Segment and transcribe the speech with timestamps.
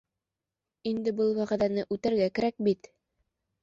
[0.93, 2.95] Инде был вәғәҙәне үтәргә кәрәк бит...